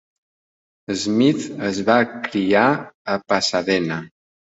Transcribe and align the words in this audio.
Smith 1.01 1.43
es 1.67 1.81
va 1.89 1.97
criar 2.29 2.63
a 3.17 3.19
Pasadena. 3.35 4.01